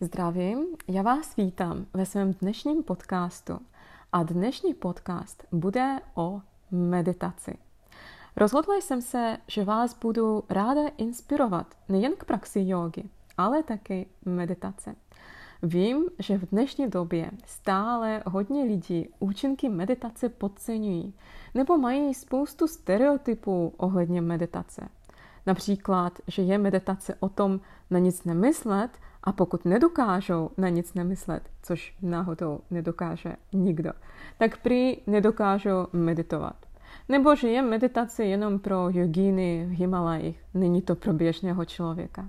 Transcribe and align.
Zdravím, 0.00 0.66
já 0.88 1.02
vás 1.02 1.36
vítám 1.36 1.86
ve 1.94 2.06
svém 2.06 2.32
dnešním 2.32 2.82
podcastu 2.82 3.58
a 4.12 4.22
dnešní 4.22 4.74
podcast 4.74 5.44
bude 5.52 6.00
o 6.14 6.40
meditaci. 6.70 7.58
Rozhodla 8.36 8.76
jsem 8.76 9.02
se, 9.02 9.38
že 9.46 9.64
vás 9.64 9.98
budu 9.98 10.44
ráda 10.50 10.80
inspirovat 10.96 11.66
nejen 11.88 12.12
k 12.18 12.24
praxi 12.24 12.60
jogy, 12.66 13.02
ale 13.38 13.62
taky 13.62 14.06
meditace. 14.24 14.94
Vím, 15.62 16.04
že 16.18 16.38
v 16.38 16.50
dnešní 16.50 16.88
době 16.88 17.30
stále 17.46 18.22
hodně 18.26 18.64
lidí 18.64 19.08
účinky 19.18 19.68
meditace 19.68 20.28
podceňují 20.28 21.14
nebo 21.54 21.78
mají 21.78 22.14
spoustu 22.14 22.66
stereotypů 22.66 23.72
ohledně 23.76 24.20
meditace. 24.20 24.88
Například, 25.46 26.18
že 26.26 26.42
je 26.42 26.58
meditace 26.58 27.14
o 27.20 27.28
tom 27.28 27.60
na 27.90 27.98
nic 27.98 28.24
nemyslet 28.24 28.90
a 29.26 29.32
pokud 29.32 29.64
nedokážou 29.64 30.50
na 30.56 30.68
nic 30.68 30.94
nemyslet, 30.94 31.42
což 31.62 31.96
náhodou 32.02 32.60
nedokáže 32.70 33.36
nikdo, 33.52 33.92
tak 34.38 34.62
prý 34.62 34.96
nedokážou 35.06 35.86
meditovat. 35.92 36.56
Nebo 37.08 37.36
že 37.36 37.48
je 37.48 37.62
meditace 37.62 38.24
jenom 38.24 38.58
pro 38.58 38.88
jogíny 38.90 39.66
v 39.68 39.74
Himalajích, 39.74 40.44
není 40.54 40.82
to 40.82 40.94
pro 40.94 41.12
běžného 41.12 41.64
člověka. 41.64 42.28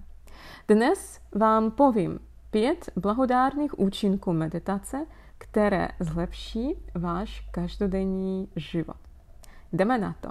Dnes 0.67 1.21
vám 1.35 1.71
povím 1.71 2.19
pět 2.51 2.89
blahodárných 2.95 3.79
účinků 3.79 4.33
meditace, 4.33 5.05
které 5.37 5.87
zlepší 5.99 6.75
váš 6.95 7.47
každodenní 7.51 8.49
život. 8.55 8.97
Jdeme 9.73 9.97
na 9.97 10.15
to. 10.21 10.29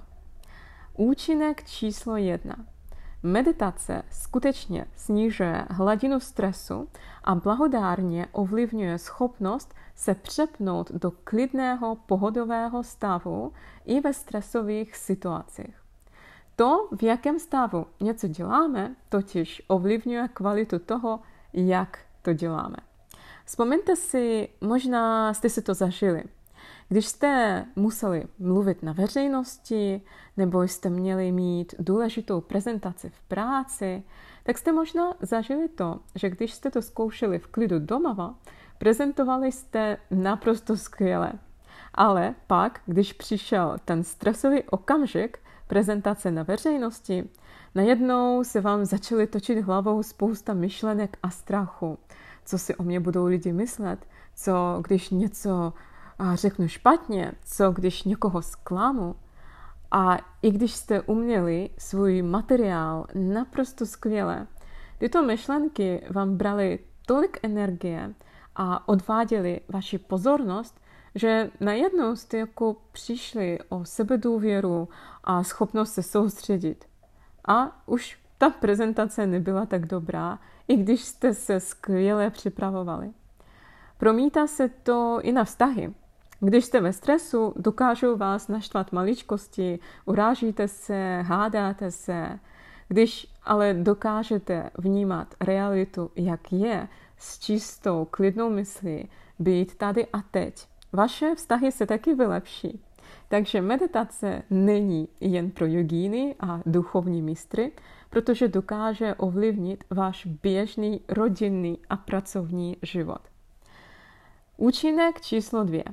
Účinek 0.94 1.64
číslo 1.64 2.16
jedna. 2.16 2.56
Meditace 3.22 4.02
skutečně 4.10 4.86
snižuje 4.96 5.66
hladinu 5.70 6.20
stresu 6.20 6.88
a 7.24 7.34
blahodárně 7.34 8.26
ovlivňuje 8.32 8.98
schopnost 8.98 9.74
se 9.94 10.14
přepnout 10.14 10.92
do 10.92 11.10
klidného 11.24 11.96
pohodového 12.06 12.82
stavu 12.82 13.52
i 13.84 14.00
ve 14.00 14.12
stresových 14.12 14.96
situacích. 14.96 15.82
To, 16.56 16.88
v 16.98 17.02
jakém 17.02 17.38
stavu 17.38 17.86
něco 18.00 18.28
děláme, 18.28 18.96
totiž 19.08 19.62
ovlivňuje 19.68 20.28
kvalitu 20.28 20.78
toho, 20.78 21.20
jak 21.52 21.98
to 22.22 22.32
děláme. 22.32 22.76
Vzpomeňte 23.44 23.96
si, 23.96 24.48
možná 24.60 25.34
jste 25.34 25.48
si 25.48 25.62
to 25.62 25.74
zažili. 25.74 26.24
Když 26.88 27.06
jste 27.06 27.64
museli 27.76 28.24
mluvit 28.38 28.82
na 28.82 28.92
veřejnosti 28.92 30.02
nebo 30.36 30.62
jste 30.62 30.90
měli 30.90 31.32
mít 31.32 31.74
důležitou 31.78 32.40
prezentaci 32.40 33.10
v 33.10 33.22
práci, 33.22 34.02
tak 34.42 34.58
jste 34.58 34.72
možná 34.72 35.14
zažili 35.20 35.68
to, 35.68 36.00
že 36.14 36.30
když 36.30 36.54
jste 36.54 36.70
to 36.70 36.82
zkoušeli 36.82 37.38
v 37.38 37.46
klidu 37.46 37.78
domova, 37.78 38.34
prezentovali 38.78 39.52
jste 39.52 39.96
naprosto 40.10 40.76
skvěle. 40.76 41.32
Ale 41.94 42.34
pak, 42.46 42.80
když 42.86 43.12
přišel 43.12 43.76
ten 43.84 44.04
stresový 44.04 44.62
okamžik 44.62 45.38
prezentace 45.66 46.30
na 46.30 46.42
veřejnosti, 46.42 47.28
najednou 47.74 48.44
se 48.44 48.60
vám 48.60 48.84
začaly 48.84 49.26
točit 49.26 49.58
hlavou 49.58 50.02
spousta 50.02 50.54
myšlenek 50.54 51.18
a 51.22 51.30
strachu. 51.30 51.98
Co 52.44 52.58
si 52.58 52.74
o 52.74 52.82
mě 52.82 53.00
budou 53.00 53.24
lidi 53.24 53.52
myslet? 53.52 54.06
Co 54.34 54.82
když 54.86 55.10
něco 55.10 55.72
řeknu 56.34 56.68
špatně, 56.68 57.32
co 57.44 57.70
když 57.70 58.04
někoho 58.04 58.42
zklamu. 58.42 59.16
A 59.90 60.18
i 60.42 60.50
když 60.50 60.74
jste 60.74 61.00
uměli 61.00 61.70
svůj 61.78 62.22
materiál 62.22 63.06
naprosto 63.14 63.86
skvěle, 63.86 64.46
tyto 64.98 65.22
myšlenky 65.22 66.02
vám 66.10 66.36
brali 66.36 66.78
tolik 67.06 67.38
energie 67.42 68.14
a 68.56 68.88
odváděli 68.88 69.60
vaši 69.68 69.98
pozornost, 69.98 70.80
že 71.14 71.50
najednou 71.60 72.16
jste 72.16 72.38
jako 72.38 72.76
přišli 72.92 73.58
o 73.68 73.84
sebedůvěru 73.84 74.88
a 75.24 75.42
schopnost 75.42 75.92
se 75.92 76.02
soustředit. 76.02 76.84
A 77.48 77.82
už 77.86 78.18
ta 78.38 78.50
prezentace 78.50 79.26
nebyla 79.26 79.66
tak 79.66 79.86
dobrá, 79.86 80.38
i 80.68 80.76
když 80.76 81.04
jste 81.04 81.34
se 81.34 81.60
skvěle 81.60 82.30
připravovali. 82.30 83.10
Promítá 83.98 84.46
se 84.46 84.68
to 84.68 85.18
i 85.22 85.32
na 85.32 85.44
vztahy. 85.44 85.94
Když 86.40 86.64
jste 86.64 86.80
ve 86.80 86.92
stresu, 86.92 87.52
dokážou 87.56 88.16
vás 88.16 88.48
naštvat 88.48 88.92
maličkosti, 88.92 89.78
urážíte 90.04 90.68
se, 90.68 91.22
hádáte 91.22 91.90
se. 91.90 92.38
Když 92.88 93.26
ale 93.44 93.74
dokážete 93.74 94.70
vnímat 94.78 95.34
realitu, 95.40 96.10
jak 96.16 96.52
je, 96.52 96.88
s 97.18 97.38
čistou, 97.38 98.06
klidnou 98.10 98.50
myslí, 98.50 99.08
být 99.38 99.74
tady 99.74 100.06
a 100.12 100.22
teď, 100.30 100.68
vaše 100.92 101.34
vztahy 101.34 101.72
se 101.72 101.86
taky 101.86 102.14
vylepší. 102.14 102.80
Takže 103.28 103.60
meditace 103.60 104.42
není 104.50 105.08
jen 105.20 105.50
pro 105.50 105.66
jogíny 105.66 106.34
a 106.40 106.60
duchovní 106.66 107.22
mistry, 107.22 107.72
protože 108.10 108.48
dokáže 108.48 109.14
ovlivnit 109.14 109.84
váš 109.90 110.26
běžný 110.26 111.00
rodinný 111.08 111.78
a 111.90 111.96
pracovní 111.96 112.76
život. 112.82 113.20
Účinek 114.56 115.20
číslo 115.20 115.64
dvě. 115.64 115.84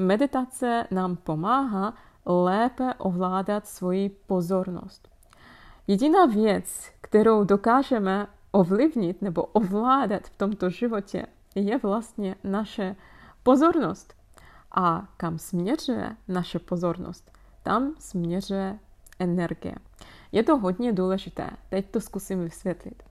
Meditace 0.00 0.86
nám 0.90 1.16
pomáhá 1.16 1.94
lépe 2.26 2.94
ovládat 2.98 3.66
svoji 3.66 4.08
pozornost. 4.08 5.08
Jediná 5.86 6.26
věc, 6.26 6.90
kterou 7.00 7.44
dokážeme 7.44 8.26
ovlivnit 8.52 9.22
nebo 9.22 9.44
ovládat 9.44 10.22
v 10.22 10.36
tomto 10.36 10.70
životě, 10.70 11.26
je 11.54 11.78
vlastně 11.78 12.36
naše 12.44 12.96
pozornost. 13.42 14.14
A 14.72 15.08
kam 15.16 15.38
směřuje 15.38 16.16
naše 16.28 16.58
pozornost? 16.58 17.30
Tam 17.62 17.94
směřuje 17.98 18.78
energie. 19.18 19.74
Je 20.32 20.42
to 20.42 20.56
hodně 20.56 20.92
důležité. 20.92 21.50
Teď 21.68 21.90
to 21.90 22.00
zkusím 22.00 22.44
vysvětlit. 22.44 23.09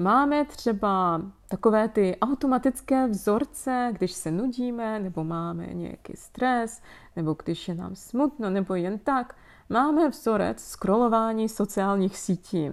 Máme 0.00 0.44
třeba 0.44 1.22
takové 1.48 1.88
ty 1.88 2.16
automatické 2.20 3.06
vzorce, 3.06 3.88
když 3.92 4.12
se 4.12 4.30
nudíme, 4.30 4.98
nebo 4.98 5.24
máme 5.24 5.66
nějaký 5.66 6.12
stres, 6.16 6.82
nebo 7.16 7.36
když 7.44 7.68
je 7.68 7.74
nám 7.74 7.96
smutno, 7.96 8.50
nebo 8.50 8.74
jen 8.74 8.98
tak. 8.98 9.36
Máme 9.68 10.08
vzorec 10.08 10.60
scrollování 10.60 11.48
sociálních 11.48 12.18
sítí. 12.18 12.70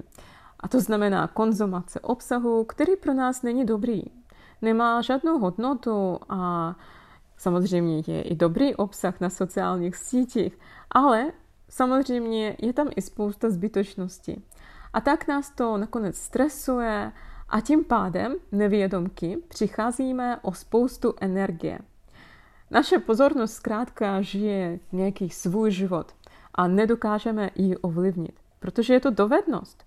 A 0.60 0.68
to 0.68 0.82
znamená 0.82 1.28
konzumace 1.28 2.00
obsahu, 2.00 2.64
který 2.64 2.96
pro 2.96 3.14
nás 3.14 3.42
není 3.42 3.66
dobrý. 3.66 4.02
Nemá 4.62 5.02
žádnou 5.02 5.40
hodnotu 5.40 6.20
a 6.30 6.76
samozřejmě 7.38 8.04
je 8.08 8.22
i 8.22 8.36
dobrý 8.36 8.76
obsah 8.76 9.20
na 9.20 9.30
sociálních 9.30 9.96
sítích, 9.96 10.60
ale 10.92 11.32
samozřejmě 11.70 12.56
je 12.60 12.74
tam 12.74 12.88
i 12.96 13.02
spousta 13.02 13.50
zbytočností. 13.50 14.44
A 14.94 15.02
tak 15.02 15.28
nás 15.28 15.52
to 15.52 15.78
nakonec 15.78 16.18
stresuje 16.18 17.12
a 17.50 17.62
tím 17.62 17.86
pádem 17.86 18.36
nevědomky 18.52 19.38
přicházíme 19.48 20.38
o 20.42 20.54
spoustu 20.54 21.14
energie. 21.22 21.80
Naše 22.72 23.00
pozornost 23.00 23.54
zkrátka 23.54 24.22
žije 24.22 24.80
nějaký 24.92 25.30
svůj 25.30 25.72
život 25.72 26.16
a 26.56 26.68
nedokážeme 26.68 27.50
ji 27.56 27.78
ovlivnit, 27.78 28.40
protože 28.60 28.94
je 28.94 29.00
to 29.00 29.10
dovednost. 29.10 29.84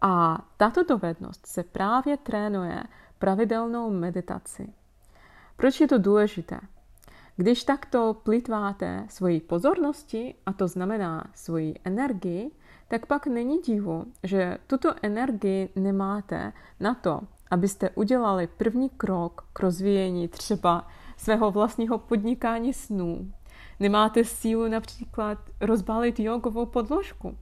A 0.00 0.44
tato 0.56 0.84
dovednost 0.84 1.46
se 1.46 1.62
právě 1.62 2.16
trénuje 2.16 2.82
pravidelnou 3.18 3.90
meditaci. 3.90 4.72
Proč 5.56 5.80
je 5.80 5.88
to 5.88 5.98
důležité? 5.98 6.60
Když 7.40 7.64
takto 7.64 8.16
plitváte 8.22 9.04
svoji 9.08 9.40
pozornosti, 9.40 10.34
a 10.46 10.52
to 10.52 10.68
znamená 10.68 11.30
svoji 11.34 11.74
energii, 11.84 12.50
tak 12.88 13.06
pak 13.06 13.26
není 13.26 13.58
divu, 13.58 14.06
že 14.22 14.58
tuto 14.66 14.94
energii 15.02 15.68
nemáte 15.76 16.52
na 16.80 16.94
to, 16.94 17.20
abyste 17.50 17.90
udělali 17.90 18.46
první 18.46 18.88
krok 18.88 19.48
k 19.52 19.60
rozvíjení 19.60 20.28
třeba 20.28 20.86
svého 21.16 21.50
vlastního 21.50 21.98
podnikání 21.98 22.74
snů. 22.74 23.32
Nemáte 23.80 24.24
sílu 24.24 24.68
například 24.68 25.38
rozbalit 25.60 26.20
jogovou 26.20 26.66
podložku. 26.66 27.38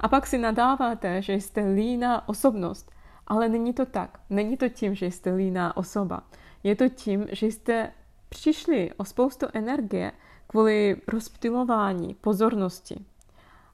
A 0.00 0.08
pak 0.08 0.26
si 0.26 0.38
nadáváte, 0.38 1.22
že 1.22 1.32
jste 1.32 1.60
líná 1.68 2.28
osobnost. 2.28 2.90
Ale 3.26 3.48
není 3.48 3.72
to 3.72 3.86
tak. 3.86 4.20
Není 4.30 4.56
to 4.56 4.68
tím, 4.68 4.94
že 4.94 5.06
jste 5.06 5.34
líná 5.34 5.76
osoba. 5.76 6.22
Je 6.62 6.76
to 6.76 6.88
tím, 6.88 7.26
že 7.32 7.46
jste 7.46 7.92
přišli 8.34 8.92
o 8.96 9.04
spoustu 9.04 9.46
energie 9.52 10.12
kvůli 10.46 11.02
rozptilování 11.08 12.14
pozornosti. 12.14 13.04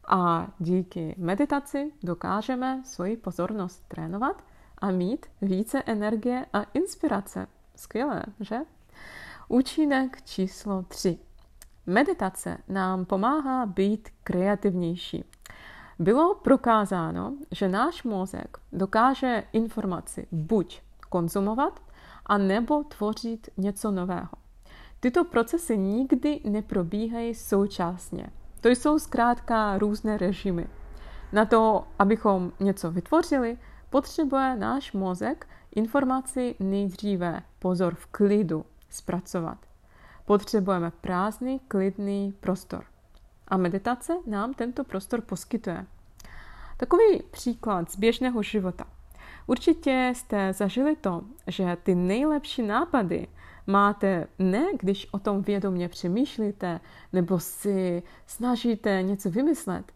A 0.09 0.49
díky 0.59 1.15
meditaci 1.19 1.93
dokážeme 2.03 2.83
svoji 2.85 3.17
pozornost 3.17 3.85
trénovat 3.89 4.45
a 4.79 4.91
mít 4.91 5.27
více 5.43 5.83
energie 5.87 6.47
a 6.53 6.63
inspirace. 6.63 7.47
Skvělé, 7.77 8.23
že? 8.41 8.59
Účinek 9.49 10.23
číslo 10.23 10.83
3. 10.83 11.19
Meditace 11.87 12.59
nám 12.69 13.05
pomáhá 13.05 13.67
být 13.67 14.09
kreativnější. 14.25 15.25
Bylo 15.99 16.35
prokázáno, 16.35 17.35
že 17.51 17.69
náš 17.69 18.03
mozek 18.03 18.59
dokáže 18.73 19.45
informaci 19.53 20.27
buď 20.33 20.83
konzumovat 21.09 21.81
a 22.27 22.39
nebo 22.39 22.85
tvořit 22.85 23.49
něco 23.57 23.91
nového. 23.91 24.29
Tyto 25.01 25.25
procesy 25.25 25.79
nikdy 25.79 26.41
neprobíhají 26.45 27.35
současně. 27.35 28.27
To 28.61 28.69
jsou 28.69 28.99
zkrátka 28.99 29.79
různé 29.79 30.19
režimy. 30.19 30.67
Na 31.33 31.45
to, 31.45 31.85
abychom 31.99 32.53
něco 32.61 32.91
vytvořili, 32.91 33.59
potřebuje 33.91 34.57
náš 34.57 34.93
mozek 34.93 35.47
informaci 35.75 36.55
nejdříve, 36.61 37.43
pozor, 37.59 37.95
v 37.95 38.07
klidu 38.07 38.65
zpracovat. 38.91 39.59
Potřebujeme 40.25 40.91
prázdný, 40.91 41.61
klidný 41.69 42.35
prostor. 42.41 42.85
A 43.49 43.57
meditace 43.57 44.13
nám 44.27 44.55
tento 44.55 44.85
prostor 44.85 45.21
poskytuje. 45.21 45.87
Takový 46.77 47.23
příklad 47.31 47.91
z 47.91 47.97
běžného 47.97 48.43
života. 48.43 48.85
Určitě 49.47 50.13
jste 50.15 50.53
zažili 50.53 50.97
to, 50.97 51.23
že 51.47 51.77
ty 51.83 51.95
nejlepší 51.95 52.63
nápady 52.63 53.27
máte 53.67 54.27
ne, 54.39 54.65
když 54.81 55.09
o 55.11 55.19
tom 55.19 55.43
vědomě 55.43 55.89
přemýšlíte 55.89 56.81
nebo 57.13 57.39
si 57.39 58.03
snažíte 58.27 59.03
něco 59.03 59.31
vymyslet, 59.31 59.93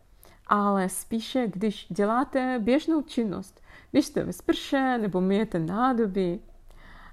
ale 0.46 0.88
spíše, 0.88 1.48
když 1.48 1.86
děláte 1.90 2.58
běžnou 2.62 3.02
činnost, 3.02 3.60
když 3.90 4.06
jste 4.06 4.24
ve 4.24 4.32
sprše 4.32 4.98
nebo 4.98 5.20
myjete 5.20 5.58
nádoby. 5.58 6.40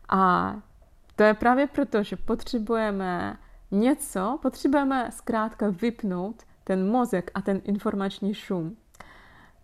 A 0.09 0.55
to 1.15 1.23
je 1.23 1.33
právě 1.33 1.67
proto, 1.67 2.03
že 2.03 2.15
potřebujeme 2.15 3.37
něco, 3.71 4.39
potřebujeme 4.41 5.09
zkrátka 5.11 5.69
vypnout 5.69 6.43
ten 6.63 6.91
mozek 6.91 7.31
a 7.33 7.41
ten 7.41 7.61
informační 7.63 8.33
šum. 8.33 8.77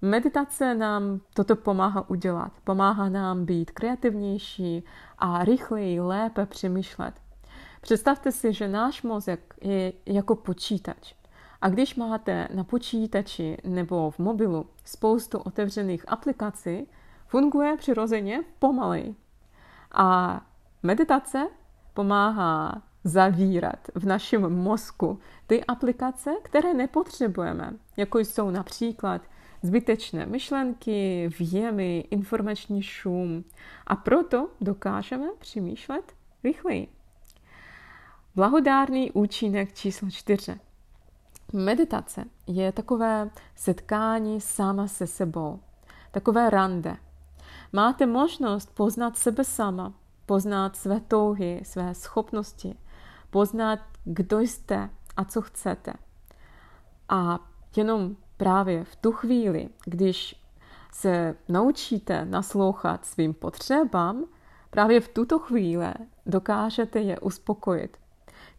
Meditace 0.01 0.75
nám 0.75 1.19
toto 1.33 1.55
pomáhá 1.55 2.09
udělat. 2.09 2.51
Pomáhá 2.63 3.09
nám 3.09 3.45
být 3.45 3.71
kreativnější 3.71 4.83
a 5.17 5.45
rychleji, 5.45 5.99
lépe 5.99 6.45
přemýšlet. 6.45 7.13
Představte 7.81 8.31
si, 8.31 8.53
že 8.53 8.67
náš 8.67 9.03
mozek 9.03 9.53
je 9.61 9.93
jako 10.05 10.35
počítač. 10.35 11.13
A 11.61 11.69
když 11.69 11.95
máte 11.95 12.47
na 12.53 12.63
počítači 12.63 13.57
nebo 13.63 14.11
v 14.11 14.19
mobilu 14.19 14.65
spoustu 14.85 15.39
otevřených 15.39 16.05
aplikací, 16.07 16.87
funguje 17.27 17.77
přirozeně 17.77 18.43
pomalej. 18.59 19.15
A 19.91 20.41
meditace 20.83 21.47
pomáhá 21.93 22.81
zavírat 23.03 23.87
v 23.95 24.05
našem 24.05 24.41
mozku 24.41 25.19
ty 25.47 25.65
aplikace, 25.65 26.31
které 26.43 26.73
nepotřebujeme, 26.73 27.73
jako 27.97 28.19
jsou 28.19 28.49
například 28.49 29.21
zbytečné 29.67 30.25
myšlenky, 30.25 31.29
věmy, 31.39 31.99
informační 32.11 32.81
šum. 32.81 33.43
A 33.87 33.95
proto 33.95 34.49
dokážeme 34.61 35.27
přemýšlet 35.39 36.13
rychleji. 36.43 36.87
Blahodárný 38.35 39.11
účinek 39.11 39.73
číslo 39.73 40.09
čtyři. 40.09 40.59
Meditace 41.53 42.23
je 42.47 42.71
takové 42.71 43.29
setkání 43.55 44.41
sama 44.41 44.87
se 44.87 45.07
sebou, 45.07 45.59
takové 46.11 46.49
rande. 46.49 46.97
Máte 47.73 48.05
možnost 48.05 48.75
poznat 48.75 49.17
sebe 49.17 49.43
sama, 49.43 49.93
poznat 50.25 50.75
své 50.75 50.99
touhy, 50.99 51.61
své 51.63 51.95
schopnosti, 51.95 52.75
poznat, 53.29 53.79
kdo 54.03 54.39
jste 54.39 54.89
a 55.17 55.25
co 55.25 55.41
chcete. 55.41 55.93
A 57.09 57.39
jenom 57.75 58.15
právě 58.37 58.83
v 58.83 58.95
tu 58.95 59.11
chvíli, 59.11 59.69
když 59.85 60.35
se 60.93 61.35
naučíte 61.49 62.25
naslouchat 62.25 63.05
svým 63.05 63.33
potřebám, 63.33 64.25
právě 64.69 64.99
v 64.99 65.07
tuto 65.07 65.39
chvíli 65.39 65.93
dokážete 66.25 66.99
je 66.99 67.19
uspokojit. 67.19 67.97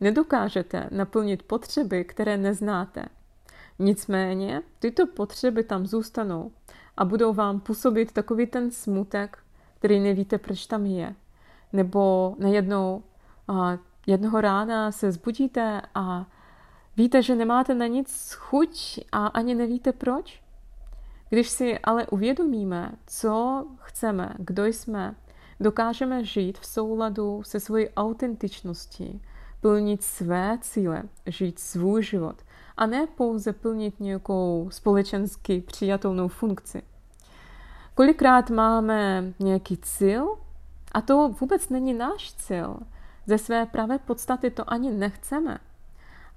Nedokážete 0.00 0.88
naplnit 0.90 1.42
potřeby, 1.42 2.04
které 2.04 2.36
neznáte. 2.36 3.04
Nicméně 3.78 4.62
tyto 4.78 5.06
potřeby 5.06 5.64
tam 5.64 5.86
zůstanou 5.86 6.52
a 6.96 7.04
budou 7.04 7.34
vám 7.34 7.60
působit 7.60 8.12
takový 8.12 8.46
ten 8.46 8.70
smutek, 8.70 9.38
který 9.78 10.00
nevíte, 10.00 10.38
proč 10.38 10.66
tam 10.66 10.86
je. 10.86 11.14
Nebo 11.72 12.34
najednou 12.38 13.02
jednoho 14.06 14.40
rána 14.40 14.92
se 14.92 15.12
zbudíte 15.12 15.82
a 15.94 16.26
víte, 16.98 17.22
že 17.22 17.34
nemáte 17.34 17.74
na 17.74 17.86
nic 17.86 18.32
chuť 18.32 19.00
a 19.12 19.26
ani 19.26 19.54
nevíte 19.54 19.92
proč. 19.92 20.42
Když 21.30 21.48
si 21.48 21.78
ale 21.78 22.06
uvědomíme, 22.06 22.92
co 23.06 23.66
chceme, 23.78 24.34
kdo 24.38 24.64
jsme, 24.64 25.14
dokážeme 25.60 26.24
žít 26.24 26.58
v 26.58 26.66
souladu 26.66 27.42
se 27.42 27.60
svojí 27.60 27.88
autentičností, 27.88 29.22
plnit 29.60 30.02
své 30.02 30.58
cíle, 30.60 31.02
žít 31.26 31.58
svůj 31.58 32.02
život 32.02 32.36
a 32.76 32.86
ne 32.86 33.06
pouze 33.06 33.52
plnit 33.52 34.00
nějakou 34.00 34.68
společensky 34.72 35.60
přijatelnou 35.60 36.28
funkci. 36.28 36.82
Kolikrát 37.94 38.50
máme 38.50 39.32
nějaký 39.38 39.76
cíl 39.76 40.36
a 40.92 41.00
to 41.00 41.28
vůbec 41.40 41.68
není 41.68 41.94
náš 41.94 42.32
cíl. 42.32 42.76
Ze 43.26 43.38
své 43.38 43.66
pravé 43.66 43.98
podstaty 43.98 44.50
to 44.50 44.72
ani 44.72 44.90
nechceme. 44.90 45.58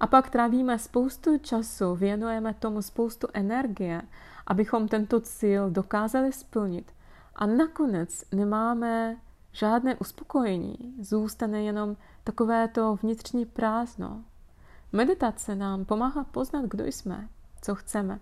A 0.02 0.06
pak 0.06 0.30
trávíme 0.30 0.78
spoustu 0.78 1.38
času, 1.38 1.94
věnujeme 1.94 2.54
tomu 2.54 2.82
spoustu 2.82 3.26
energie, 3.32 4.02
abychom 4.46 4.88
tento 4.88 5.20
cíl 5.20 5.70
dokázali 5.70 6.32
splnit. 6.32 6.92
A 7.34 7.46
nakonec 7.46 8.24
nemáme 8.34 9.16
žádné 9.52 9.96
uspokojení, 9.96 10.94
zůstane 11.00 11.62
jenom 11.62 11.96
takové 12.24 12.68
to 12.68 12.96
vnitřní 13.02 13.46
prázdno. 13.46 14.24
Meditace 14.92 15.54
nám 15.54 15.84
pomáhá 15.84 16.24
poznat, 16.24 16.64
kdo 16.64 16.84
jsme, 16.84 17.28
co 17.60 17.74
chceme 17.74 18.20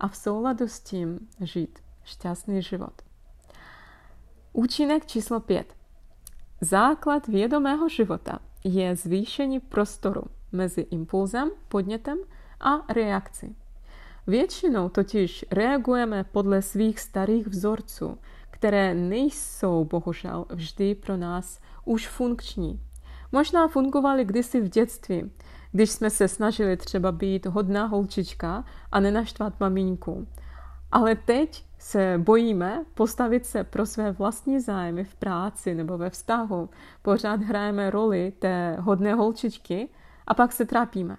a 0.00 0.08
v 0.08 0.16
souladu 0.16 0.68
s 0.68 0.80
tím 0.80 1.28
žít 1.40 1.78
šťastný 2.04 2.62
život. 2.62 3.02
Účinek 4.52 5.06
číslo 5.06 5.40
5. 5.40 5.74
Základ 6.60 7.26
vědomého 7.26 7.88
života 7.88 8.38
je 8.64 8.96
zvýšení 8.96 9.60
prostoru 9.60 10.22
mezi 10.52 10.80
impulzem, 10.80 11.50
podnětem 11.68 12.18
a 12.60 12.92
reakcí. 12.92 13.56
Většinou 14.26 14.88
totiž 14.88 15.44
reagujeme 15.50 16.24
podle 16.24 16.62
svých 16.62 17.00
starých 17.00 17.46
vzorců, 17.46 18.18
které 18.50 18.94
nejsou 18.94 19.84
bohužel 19.84 20.46
vždy 20.50 20.94
pro 20.94 21.16
nás 21.16 21.60
už 21.84 22.08
funkční. 22.08 22.80
Možná 23.32 23.68
fungovaly 23.68 24.24
kdysi 24.24 24.60
v 24.60 24.68
dětství, 24.68 25.30
když 25.72 25.90
jsme 25.90 26.10
se 26.10 26.28
snažili 26.28 26.76
třeba 26.76 27.12
být 27.12 27.46
hodná 27.46 27.86
holčička 27.86 28.64
a 28.92 29.00
nenaštvat 29.00 29.60
mamínku. 29.60 30.26
Ale 30.92 31.14
teď 31.14 31.64
se 31.78 32.14
bojíme 32.18 32.84
postavit 32.94 33.46
se 33.46 33.64
pro 33.64 33.86
své 33.86 34.12
vlastní 34.12 34.60
zájmy 34.60 35.04
v 35.04 35.14
práci 35.14 35.74
nebo 35.74 35.98
ve 35.98 36.10
vztahu. 36.10 36.68
Pořád 37.02 37.42
hrajeme 37.42 37.90
roli 37.90 38.32
té 38.38 38.76
hodné 38.80 39.14
holčičky 39.14 39.88
a 40.28 40.34
pak 40.34 40.52
se 40.52 40.64
trápíme. 40.64 41.16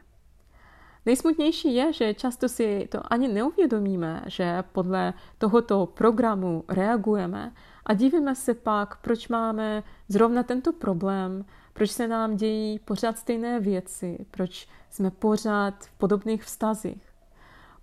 Nejsmutnější 1.05 1.75
je, 1.75 1.93
že 1.93 2.13
často 2.13 2.49
si 2.49 2.87
to 2.91 3.13
ani 3.13 3.27
neuvědomíme, 3.27 4.23
že 4.27 4.63
podle 4.71 5.13
tohoto 5.37 5.85
programu 5.85 6.63
reagujeme 6.67 7.53
a 7.85 7.93
divíme 7.93 8.35
se 8.35 8.53
pak, 8.53 9.01
proč 9.01 9.27
máme 9.27 9.83
zrovna 10.07 10.43
tento 10.43 10.73
problém, 10.73 11.45
proč 11.73 11.91
se 11.91 12.07
nám 12.07 12.35
dějí 12.35 12.79
pořád 12.79 13.17
stejné 13.17 13.59
věci, 13.59 14.25
proč 14.31 14.67
jsme 14.89 15.11
pořád 15.11 15.83
v 15.85 15.97
podobných 15.97 16.43
vztazích. 16.43 17.03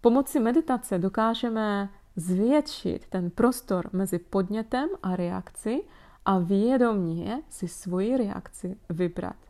Pomocí 0.00 0.40
meditace 0.40 0.98
dokážeme 0.98 1.88
zvětšit 2.16 3.06
ten 3.06 3.30
prostor 3.30 3.90
mezi 3.92 4.18
podnětem 4.18 4.88
a 5.02 5.16
reakcí 5.16 5.82
a 6.24 6.38
vědomně 6.38 7.42
si 7.48 7.68
svoji 7.68 8.16
reakci 8.16 8.76
vybrat 8.88 9.45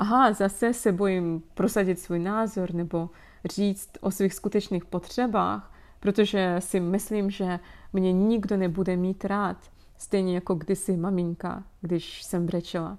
aha, 0.00 0.32
zase 0.32 0.74
se 0.74 0.92
bojím 0.92 1.42
prosadit 1.54 1.98
svůj 1.98 2.18
názor 2.18 2.74
nebo 2.74 3.10
říct 3.44 3.90
o 4.00 4.10
svých 4.10 4.34
skutečných 4.34 4.84
potřebách, 4.84 5.72
protože 6.00 6.56
si 6.58 6.80
myslím, 6.80 7.30
že 7.30 7.58
mě 7.92 8.12
nikdo 8.12 8.56
nebude 8.56 8.96
mít 8.96 9.24
rád, 9.24 9.70
stejně 9.98 10.34
jako 10.34 10.54
kdysi 10.54 10.96
maminka, 10.96 11.64
když 11.80 12.22
jsem 12.22 12.46
brečela. 12.46 12.98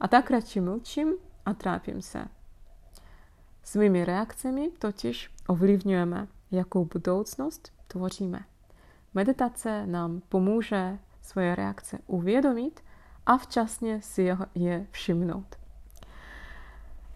A 0.00 0.08
tak 0.08 0.30
radši 0.30 0.60
mlčím 0.60 1.14
a 1.46 1.54
trápím 1.54 2.02
se. 2.02 2.24
Svými 3.62 4.04
reakcemi 4.04 4.70
totiž 4.78 5.30
ovlivňujeme, 5.46 6.28
jakou 6.50 6.84
budoucnost 6.84 7.72
tvoříme. 7.86 8.44
Meditace 9.14 9.86
nám 9.86 10.22
pomůže 10.28 10.98
svoje 11.22 11.54
reakce 11.54 11.98
uvědomit 12.06 12.80
a 13.26 13.36
včasně 13.36 14.02
si 14.02 14.30
je 14.54 14.86
všimnout. 14.90 15.59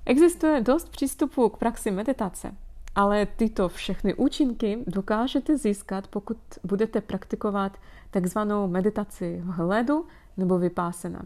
Existuje 0.06 0.60
dost 0.60 0.88
přístupů 0.88 1.48
k 1.48 1.56
praxi 1.56 1.90
meditace, 1.90 2.54
ale 2.94 3.26
tyto 3.26 3.68
všechny 3.68 4.14
účinky 4.14 4.84
dokážete 4.86 5.56
získat, 5.56 6.08
pokud 6.08 6.36
budete 6.64 7.00
praktikovat 7.00 7.78
takzvanou 8.10 8.68
meditaci 8.68 9.42
hledu 9.44 10.06
nebo 10.36 10.58
vypásena. 10.58 11.22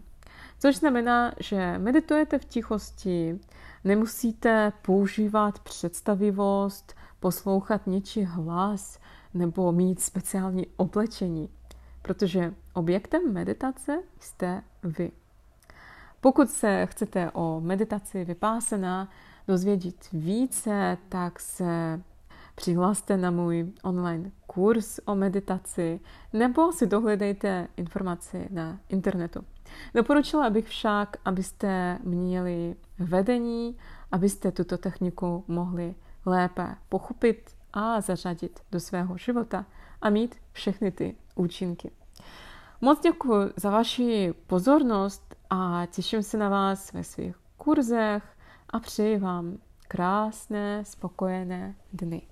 Což 0.58 0.76
znamená, 0.76 1.32
že 1.40 1.78
meditujete 1.78 2.38
v 2.38 2.44
tichosti, 2.44 3.40
nemusíte 3.85 4.73
používat 4.82 5.58
představivost, 5.58 6.94
poslouchat 7.20 7.87
něčí 7.87 8.25
hlas 8.25 8.99
nebo 9.35 9.73
mít 9.73 10.00
speciální 10.00 10.66
oblečení, 10.76 11.49
protože 12.02 12.54
objektem 12.73 13.32
meditace 13.32 14.02
jste 14.20 14.62
vy. 14.82 15.12
Pokud 16.21 16.51
se 16.51 16.87
chcete 16.87 17.31
o 17.31 17.61
meditaci 17.61 18.25
vypásená 18.25 19.09
dozvědět 19.49 20.09
více, 20.13 20.99
tak 21.09 21.41
se 21.41 22.01
přihlaste 22.55 23.17
na 23.17 23.31
můj 23.31 23.73
online 23.83 24.31
kurz 24.47 25.01
o 25.05 25.15
meditaci 25.15 26.01
nebo 26.33 26.73
si 26.73 26.87
dohledejte 26.87 27.69
informaci 27.77 28.49
na 28.51 28.79
internetu. 28.89 29.41
Doporučila 29.95 30.51
bych 30.51 30.69
však, 30.69 31.17
abyste 31.25 31.99
měli 32.05 32.77
vedení, 32.99 33.77
abyste 34.13 34.53
tuto 34.53 34.79
techniku 34.79 35.45
mohli 35.49 35.95
lépe 36.27 36.75
pochopit 36.89 37.51
a 37.73 38.01
zařadit 38.01 38.61
do 38.73 38.81
svého 38.81 39.19
života 39.19 39.67
a 40.03 40.11
mít 40.11 40.35
všechny 40.53 40.91
ty 40.91 41.17
účinky. 41.35 41.91
Moc 42.81 43.01
děkuji 43.01 43.53
za 43.57 43.71
vaši 43.71 44.35
pozornost 44.47 45.27
a 45.50 45.87
těším 45.87 46.23
se 46.23 46.38
na 46.38 46.49
vás 46.49 46.93
ve 46.93 47.05
svých 47.05 47.37
kurzech 47.57 48.37
a 48.71 48.81
přeji 48.81 49.19
vám 49.19 49.59
krásné, 49.88 50.85
spokojené 50.85 51.75
dny. 51.93 52.23